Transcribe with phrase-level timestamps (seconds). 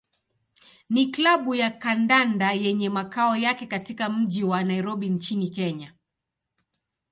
[0.89, 5.93] ni klabu ya kandanda yenye makao yake katika mji wa Nairobi nchini Kenya.